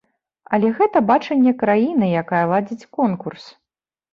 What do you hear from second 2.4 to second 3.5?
ладзіць конкурс.